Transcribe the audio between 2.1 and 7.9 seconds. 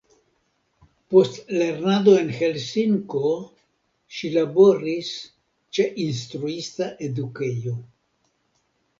en Helsinko ŝi laboris ĉe instruista edukejo.